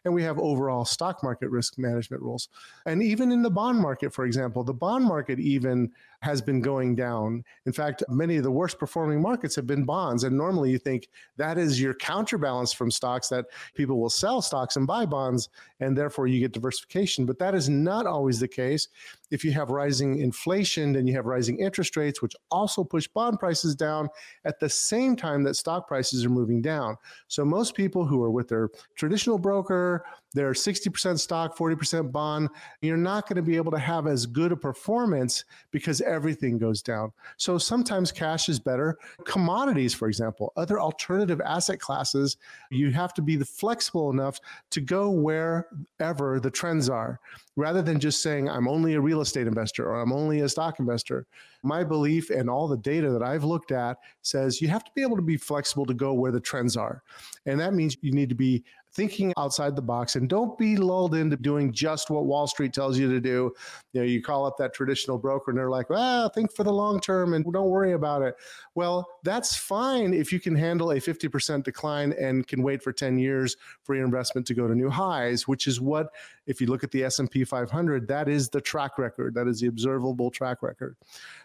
and 0.06 0.14
we 0.14 0.24
have 0.24 0.38
overall 0.40 0.86
stock 0.86 1.24
market 1.24 1.50
risk 1.50 1.78
management 1.78 2.22
rules. 2.22 2.50
And 2.86 3.02
even 3.02 3.32
in 3.32 3.42
the 3.42 3.50
bond 3.50 3.80
market, 3.80 4.14
for 4.14 4.26
example, 4.26 4.64
the 4.64 4.74
bond 4.74 5.06
market 5.06 5.40
even 5.40 5.92
has 6.22 6.42
been 6.42 6.62
going 6.62 6.96
down. 6.96 7.44
In 7.66 7.74
fact, 7.74 8.04
many 8.10 8.38
of 8.38 8.44
the 8.44 8.52
worst 8.52 8.80
performing 8.80 9.22
markets 9.22 9.56
have 9.56 9.68
been 9.68 9.84
bonds. 9.84 10.24
And 10.24 10.38
normally 10.38 10.72
you 10.72 10.78
think 10.78 11.10
that 11.38 11.58
is 11.58 11.82
your 11.82 11.94
counterbalance 11.94 12.72
from 12.72 12.92
stocks 12.92 13.28
that 13.30 13.46
people 13.76 14.00
will 14.00 14.10
sell 14.10 14.42
stocks 14.42 14.78
and 14.78 14.88
buy 14.88 15.06
bonds, 15.06 15.50
and 15.80 15.98
therefore 15.98 16.28
you 16.28 16.40
get 16.40 16.54
diversification. 16.54 17.26
But 17.26 17.40
that 17.40 17.56
is 17.56 17.68
not 17.68 18.06
always 18.06 18.40
the 18.40 18.48
case. 18.48 18.88
If 19.34 19.44
you 19.44 19.52
have 19.54 19.72
rising 19.72 20.20
inflation, 20.20 20.94
then 20.94 21.08
you 21.08 21.16
have 21.16 21.26
rising 21.26 21.58
interest 21.58 21.98
rates, 21.98 22.22
which 22.22 22.36
also 22.52 22.84
push 22.84 23.08
bond 23.08 23.40
prices 23.40 23.76
down 23.76 24.10
at 24.46 24.60
the 24.60 24.70
same 24.70 25.16
time 25.16 25.42
that 25.44 25.56
stock 25.56 25.88
prices 25.88 26.24
are 26.24 26.30
moving 26.30 26.62
down. 26.62 26.98
So 27.28 27.44
most 27.44 27.74
people 27.74 28.06
who 28.06 28.22
are 28.22 28.30
with 28.30 28.48
their 28.48 28.70
traditional 28.96 29.40
broker, 29.40 30.06
they're 30.36 30.52
60% 30.52 31.20
stock, 31.20 31.58
40% 31.58 32.12
bond. 32.12 32.50
You're 32.82 32.96
not 32.96 33.28
going 33.28 33.38
to 33.38 33.42
be 33.42 33.56
able 33.56 33.72
to 33.72 33.80
have 33.80 34.06
as 34.06 34.28
good 34.28 34.52
a 34.52 34.56
performance 34.56 35.46
because 35.72 36.00
everything 36.02 36.60
goes 36.60 36.84
down. 36.84 37.12
So 37.38 37.58
sometimes 37.58 38.12
cash 38.12 38.50
is 38.50 38.60
better. 38.60 39.00
Commodities, 39.26 39.96
for 39.96 40.08
example, 40.08 40.54
other 40.56 40.80
alternative 40.80 41.42
asset 41.42 41.80
classes, 41.80 42.38
you 42.70 42.92
have 42.92 43.16
to 43.16 43.24
be 43.24 43.38
flexible 43.38 44.12
enough 44.12 44.40
to 44.70 44.80
go 44.80 45.10
wherever 45.10 46.40
the 46.40 46.52
trends 46.52 46.88
are 46.88 47.20
rather 47.56 47.82
than 47.82 48.00
just 48.00 48.22
saying, 48.22 48.50
I'm 48.50 48.68
only 48.68 48.94
a 48.94 49.02
real 49.02 49.22
estate 49.24 49.48
investor 49.48 49.90
or 49.90 50.00
I'm 50.00 50.14
only 50.14 50.42
a 50.42 50.50
stock 50.50 50.80
investor. 50.80 51.26
My 51.64 51.84
belief 51.84 52.30
and 52.30 52.50
all 52.50 52.68
the 52.68 52.78
data 52.78 53.10
that 53.10 53.24
I've 53.24 53.44
looked 53.44 53.72
at 53.72 53.98
says 54.22 54.62
you 54.62 54.68
have 54.68 54.84
to 54.84 54.92
be 54.96 55.02
able 55.02 55.16
to 55.16 55.24
be 55.24 55.38
flexible 55.38 55.86
to 55.88 55.94
go 55.94 56.14
where 56.14 56.32
the 56.32 56.40
trends 56.40 56.78
are. 56.78 57.02
And 57.46 57.60
that 57.60 57.74
means 57.74 57.98
you 58.02 58.12
need 58.12 58.30
to 58.30 58.36
be 58.36 58.64
thinking 58.94 59.34
outside 59.38 59.76
the 59.76 59.82
box 59.82 60.16
and 60.16 60.30
don't 60.30 60.58
be 60.58 60.78
lulled 60.78 61.16
into 61.16 61.36
doing 61.36 61.72
just 61.72 62.10
what 62.10 62.26
Wall 62.26 62.46
Street 62.46 62.74
tells 62.74 62.98
you 62.98 63.12
to 63.12 63.20
do. 63.20 63.52
You 63.94 64.02
know, 64.02 64.06
you 64.06 64.22
call 64.22 64.46
up 64.46 64.58
that 64.58 64.74
traditional 64.74 65.18
broker 65.18 65.52
and 65.52 65.58
they're 65.58 65.70
like, 65.70 65.90
well, 65.90 66.30
think 66.30 66.54
for 66.54 66.64
the 66.64 66.72
long 66.72 67.00
term 67.00 67.34
and 67.34 67.44
don't 67.52 67.70
worry 67.70 67.94
about 67.94 68.22
it. 68.22 68.36
Well, 68.76 69.08
that's 69.24 69.56
fine 69.56 70.14
if 70.14 70.32
you 70.32 70.40
can 70.40 70.56
handle 70.56 70.92
a 70.92 70.96
50% 70.96 71.64
decline 71.64 72.14
and 72.14 72.48
can 72.48 72.62
wait 72.62 72.84
for 72.84 72.94
10 72.94 73.18
years 73.18 73.58
for 73.84 73.96
your 73.96 74.06
investment 74.06 74.46
to 74.48 74.54
go 74.54 74.68
to 74.68 74.76
new 74.76 74.90
highs, 74.90 75.48
which 75.48 75.68
is 75.68 75.82
what, 75.82 76.10
if 76.46 76.60
you 76.62 76.68
look 76.68 76.84
at 76.84 76.92
the 76.92 77.04
S&P 77.04 77.44
500, 77.44 78.08
that 78.08 78.28
is 78.28 78.50
the 78.50 78.62
track 78.62 78.98
record. 78.98 79.34
That 79.34 79.48
is 79.48 79.62
the 79.62 79.68
observable 79.68 80.30
track 80.30 80.62
record. 80.62 80.96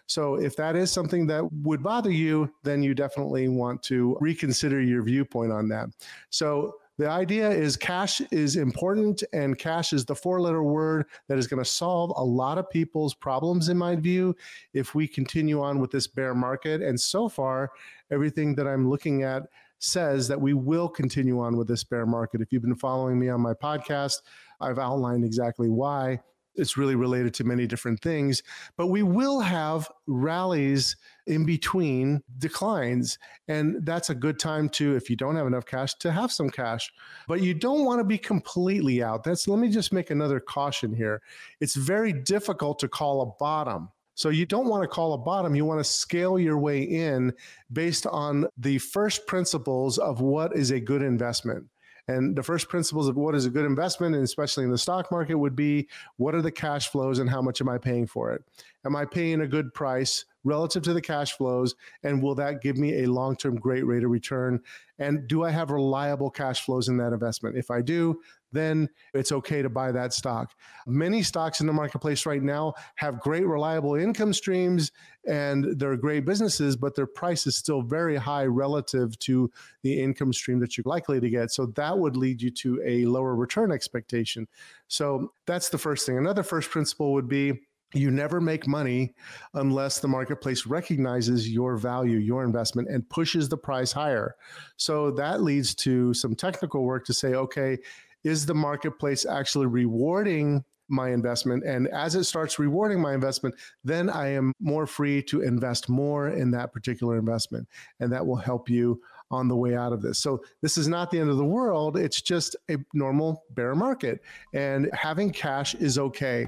So 0.05 0.35
if 0.35 0.55
that 0.57 0.75
is 0.75 0.91
something 0.91 1.25
that 1.27 1.51
would 1.51 1.81
bother 1.81 2.11
you, 2.11 2.53
then 2.63 2.83
you 2.83 2.93
definitely 2.93 3.47
want 3.47 3.81
to 3.83 4.17
reconsider 4.19 4.81
your 4.81 5.01
viewpoint 5.03 5.51
on 5.51 5.67
that. 5.69 5.89
So 6.29 6.75
the 6.99 7.09
idea 7.09 7.49
is 7.49 7.77
cash 7.77 8.19
is 8.29 8.57
important, 8.57 9.23
and 9.31 9.57
cash 9.57 9.93
is 9.93 10.03
the 10.03 10.13
four 10.13 10.41
letter 10.41 10.61
word 10.61 11.05
that 11.29 11.37
is 11.37 11.47
going 11.47 11.63
to 11.63 11.69
solve 11.69 12.11
a 12.17 12.23
lot 12.23 12.57
of 12.57 12.69
people's 12.69 13.13
problems, 13.13 13.69
in 13.69 13.77
my 13.77 13.95
view, 13.95 14.35
if 14.73 14.93
we 14.93 15.07
continue 15.07 15.61
on 15.61 15.79
with 15.79 15.91
this 15.91 16.07
bear 16.07 16.35
market. 16.35 16.81
And 16.81 16.99
so 16.99 17.29
far, 17.29 17.71
everything 18.11 18.53
that 18.55 18.67
I'm 18.67 18.89
looking 18.89 19.23
at 19.23 19.43
says 19.77 20.27
that 20.27 20.41
we 20.41 20.53
will 20.53 20.89
continue 20.89 21.39
on 21.39 21.55
with 21.55 21.69
this 21.69 21.85
bear 21.85 22.05
market. 22.05 22.41
If 22.41 22.51
you've 22.51 22.63
been 22.63 22.75
following 22.75 23.17
me 23.17 23.29
on 23.29 23.39
my 23.39 23.53
podcast, 23.53 24.17
I've 24.59 24.77
outlined 24.77 25.23
exactly 25.23 25.69
why 25.69 26.19
it's 26.59 26.77
really 26.77 26.95
related 26.95 27.33
to 27.35 27.43
many 27.43 27.65
different 27.65 28.01
things. 28.01 28.43
But 28.77 28.87
we 28.87 29.03
will 29.03 29.39
have 29.39 29.89
rallies 30.07 30.95
in 31.27 31.45
between 31.45 32.21
declines. 32.37 33.17
And 33.47 33.85
that's 33.85 34.09
a 34.09 34.15
good 34.15 34.39
time 34.39 34.69
to, 34.69 34.95
if 34.95 35.09
you 35.09 35.15
don't 35.15 35.35
have 35.35 35.47
enough 35.47 35.65
cash, 35.65 35.93
to 35.95 36.11
have 36.11 36.31
some 36.31 36.49
cash. 36.49 36.91
But 37.27 37.41
you 37.41 37.53
don't 37.53 37.85
want 37.85 37.99
to 37.99 38.03
be 38.03 38.17
completely 38.17 39.01
out. 39.01 39.23
That's 39.23 39.47
let 39.47 39.59
me 39.59 39.69
just 39.69 39.93
make 39.93 40.09
another 40.09 40.39
caution 40.39 40.93
here. 40.93 41.21
It's 41.59 41.75
very 41.75 42.13
difficult 42.13 42.79
to 42.79 42.87
call 42.87 43.21
a 43.21 43.25
bottom. 43.25 43.89
So 44.15 44.27
you 44.27 44.45
don't 44.45 44.67
want 44.67 44.83
to 44.83 44.87
call 44.87 45.13
a 45.13 45.17
bottom. 45.17 45.55
You 45.55 45.63
want 45.63 45.79
to 45.79 45.89
scale 45.89 46.37
your 46.37 46.57
way 46.57 46.81
in 46.81 47.31
based 47.71 48.05
on 48.05 48.47
the 48.57 48.77
first 48.79 49.25
principles 49.27 49.97
of 49.97 50.19
what 50.19 50.57
is 50.57 50.71
a 50.71 50.79
good 50.79 51.01
investment. 51.01 51.65
And 52.09 52.35
the 52.35 52.41
first 52.41 52.69
principles 52.69 53.07
of 53.07 53.17
what 53.17 53.35
is 53.35 53.45
a 53.45 53.51
good 53.51 53.67
investment, 53.67 54.15
and 54.15 54.23
especially 54.23 54.63
in 54.63 54.71
the 54.71 54.79
stock 54.79 55.11
market, 55.11 55.35
would 55.35 55.55
be 55.55 55.87
what 56.17 56.33
are 56.33 56.41
the 56.41 56.51
cash 56.51 56.89
flows 56.89 57.19
and 57.19 57.29
how 57.29 57.39
much 57.39 57.61
am 57.61 57.69
I 57.69 57.77
paying 57.77 58.07
for 58.07 58.33
it? 58.33 58.43
Am 58.83 58.95
I 58.95 59.05
paying 59.05 59.41
a 59.41 59.47
good 59.47 59.75
price 59.75 60.25
relative 60.43 60.81
to 60.83 60.93
the 60.93 61.01
cash 61.01 61.33
flows? 61.33 61.75
And 62.01 62.23
will 62.23 62.33
that 62.33 62.63
give 62.63 62.77
me 62.77 63.03
a 63.03 63.11
long 63.11 63.35
term 63.35 63.57
great 63.57 63.85
rate 63.85 64.03
of 64.03 64.09
return? 64.09 64.59
And 64.97 65.27
do 65.27 65.43
I 65.43 65.51
have 65.51 65.69
reliable 65.69 66.31
cash 66.31 66.65
flows 66.65 66.87
in 66.87 66.97
that 66.97 67.13
investment? 67.13 67.57
If 67.57 67.69
I 67.69 67.83
do, 67.83 68.19
then 68.51 68.89
it's 69.13 69.31
okay 69.31 69.61
to 69.61 69.69
buy 69.69 69.91
that 69.91 70.13
stock. 70.13 70.53
Many 70.87 71.23
stocks 71.23 71.61
in 71.61 71.67
the 71.67 71.73
marketplace 71.73 72.25
right 72.25 72.41
now 72.41 72.73
have 72.95 73.19
great, 73.19 73.45
reliable 73.45 73.95
income 73.95 74.33
streams 74.33 74.91
and 75.27 75.79
they're 75.79 75.97
great 75.97 76.25
businesses, 76.25 76.75
but 76.75 76.95
their 76.95 77.05
price 77.05 77.45
is 77.45 77.55
still 77.55 77.81
very 77.81 78.15
high 78.15 78.45
relative 78.45 79.17
to 79.19 79.51
the 79.83 80.01
income 80.01 80.33
stream 80.33 80.59
that 80.59 80.77
you're 80.77 80.83
likely 80.85 81.19
to 81.19 81.29
get. 81.29 81.51
So 81.51 81.67
that 81.67 81.97
would 81.97 82.15
lead 82.15 82.41
you 82.41 82.51
to 82.51 82.81
a 82.85 83.05
lower 83.05 83.35
return 83.35 83.71
expectation. 83.71 84.47
So 84.87 85.33
that's 85.45 85.69
the 85.69 85.77
first 85.77 86.05
thing. 86.05 86.17
Another 86.17 86.43
first 86.43 86.69
principle 86.69 87.13
would 87.13 87.27
be 87.27 87.59
you 87.93 88.11
never 88.11 88.39
make 88.39 88.67
money 88.67 89.15
unless 89.55 89.99
the 89.99 90.07
marketplace 90.07 90.67
recognizes 90.67 91.49
your 91.49 91.75
value, 91.75 92.17
your 92.17 92.43
investment, 92.43 92.87
and 92.87 93.09
pushes 93.09 93.49
the 93.49 93.57
price 93.57 93.91
higher. 93.91 94.35
So 94.77 95.09
that 95.11 95.41
leads 95.41 95.73
to 95.75 96.13
some 96.13 96.35
technical 96.35 96.83
work 96.83 97.05
to 97.05 97.13
say, 97.13 97.33
okay, 97.33 97.79
is 98.23 98.45
the 98.45 98.55
marketplace 98.55 99.25
actually 99.25 99.67
rewarding 99.67 100.63
my 100.89 101.11
investment. 101.11 101.63
And 101.63 101.87
as 101.89 102.15
it 102.15 102.23
starts 102.23 102.59
rewarding 102.59 102.99
my 102.99 103.13
investment, 103.13 103.55
then 103.83 104.09
I 104.09 104.29
am 104.29 104.53
more 104.59 104.87
free 104.87 105.21
to 105.23 105.41
invest 105.41 105.87
more 105.87 106.29
in 106.29 106.51
that 106.51 106.73
particular 106.73 107.17
investment. 107.17 107.67
And 107.99 108.11
that 108.11 108.25
will 108.25 108.35
help 108.35 108.69
you 108.69 109.01
on 109.31 109.47
the 109.47 109.55
way 109.55 109.75
out 109.75 109.93
of 109.93 110.01
this. 110.01 110.17
So 110.17 110.41
this 110.61 110.77
is 110.77 110.87
not 110.87 111.11
the 111.11 111.19
end 111.19 111.29
of 111.29 111.37
the 111.37 111.45
world. 111.45 111.97
It's 111.97 112.21
just 112.21 112.55
a 112.69 112.77
normal 112.93 113.43
bear 113.51 113.75
market. 113.75 114.21
And 114.53 114.89
having 114.93 115.31
cash 115.31 115.75
is 115.75 115.99
okay. 115.99 116.47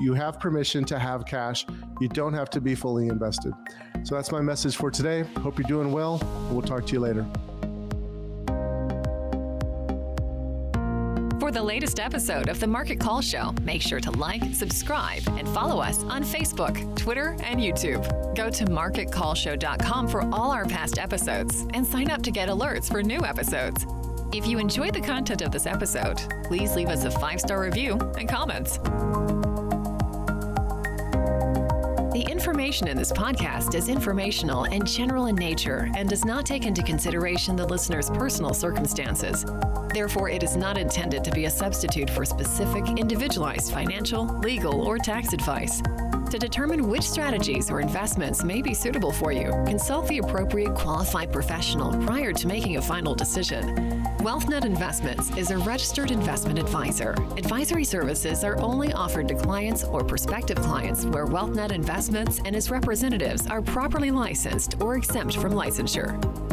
You 0.00 0.14
have 0.14 0.40
permission 0.40 0.84
to 0.86 0.98
have 0.98 1.24
cash. 1.24 1.64
You 2.00 2.08
don't 2.08 2.34
have 2.34 2.50
to 2.50 2.60
be 2.60 2.74
fully 2.74 3.06
invested. 3.06 3.52
So 4.02 4.16
that's 4.16 4.32
my 4.32 4.40
message 4.40 4.76
for 4.76 4.90
today. 4.90 5.22
Hope 5.38 5.58
you're 5.58 5.68
doing 5.68 5.92
well. 5.92 6.20
We'll 6.50 6.62
talk 6.62 6.86
to 6.86 6.92
you 6.92 7.00
later. 7.00 7.24
The 11.56 11.62
latest 11.62 11.98
episode 11.98 12.50
of 12.50 12.60
the 12.60 12.66
Market 12.66 13.00
Call 13.00 13.22
Show, 13.22 13.54
make 13.62 13.80
sure 13.80 13.98
to 13.98 14.10
like, 14.10 14.42
subscribe, 14.54 15.22
and 15.38 15.48
follow 15.48 15.80
us 15.80 16.02
on 16.02 16.22
Facebook, 16.22 16.94
Twitter, 16.98 17.34
and 17.42 17.58
YouTube. 17.58 18.04
Go 18.36 18.50
to 18.50 18.66
marketcallshow.com 18.66 20.06
for 20.06 20.20
all 20.34 20.50
our 20.50 20.66
past 20.66 20.98
episodes 20.98 21.66
and 21.72 21.86
sign 21.86 22.10
up 22.10 22.20
to 22.24 22.30
get 22.30 22.50
alerts 22.50 22.92
for 22.92 23.02
new 23.02 23.24
episodes. 23.24 23.86
If 24.34 24.46
you 24.46 24.58
enjoyed 24.58 24.92
the 24.92 25.00
content 25.00 25.40
of 25.40 25.50
this 25.50 25.64
episode, 25.64 26.20
please 26.44 26.76
leave 26.76 26.90
us 26.90 27.04
a 27.04 27.10
five 27.10 27.40
star 27.40 27.62
review 27.62 27.94
and 28.18 28.28
comments. 28.28 28.76
The 32.12 32.26
information 32.30 32.86
in 32.86 32.98
this 32.98 33.12
podcast 33.12 33.74
is 33.74 33.88
informational 33.88 34.64
and 34.64 34.86
general 34.86 35.24
in 35.24 35.36
nature 35.36 35.90
and 35.96 36.06
does 36.06 36.26
not 36.26 36.44
take 36.44 36.66
into 36.66 36.82
consideration 36.82 37.56
the 37.56 37.66
listener's 37.66 38.10
personal 38.10 38.52
circumstances. 38.52 39.46
Therefore, 39.96 40.28
it 40.28 40.42
is 40.42 40.58
not 40.58 40.76
intended 40.76 41.24
to 41.24 41.30
be 41.30 41.46
a 41.46 41.50
substitute 41.50 42.10
for 42.10 42.26
specific, 42.26 42.86
individualized 42.98 43.72
financial, 43.72 44.26
legal, 44.40 44.82
or 44.82 44.98
tax 44.98 45.32
advice. 45.32 45.80
To 46.30 46.38
determine 46.38 46.90
which 46.90 47.08
strategies 47.08 47.70
or 47.70 47.80
investments 47.80 48.44
may 48.44 48.60
be 48.60 48.74
suitable 48.74 49.10
for 49.10 49.32
you, 49.32 49.52
consult 49.66 50.06
the 50.06 50.18
appropriate 50.18 50.74
qualified 50.74 51.32
professional 51.32 51.96
prior 52.04 52.34
to 52.34 52.46
making 52.46 52.76
a 52.76 52.82
final 52.82 53.14
decision. 53.14 53.74
WealthNet 54.18 54.66
Investments 54.66 55.34
is 55.34 55.50
a 55.50 55.56
registered 55.56 56.10
investment 56.10 56.58
advisor. 56.58 57.12
Advisory 57.38 57.84
services 57.84 58.44
are 58.44 58.58
only 58.58 58.92
offered 58.92 59.28
to 59.28 59.34
clients 59.34 59.82
or 59.82 60.04
prospective 60.04 60.58
clients 60.58 61.06
where 61.06 61.24
WealthNet 61.24 61.72
Investments 61.72 62.38
and 62.44 62.54
its 62.54 62.68
representatives 62.70 63.46
are 63.46 63.62
properly 63.62 64.10
licensed 64.10 64.78
or 64.78 64.96
exempt 64.96 65.38
from 65.38 65.54
licensure. 65.54 66.45